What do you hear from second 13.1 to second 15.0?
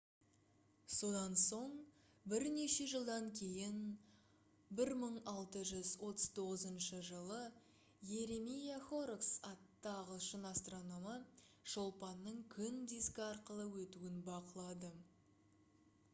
арқылы өтуін бақылады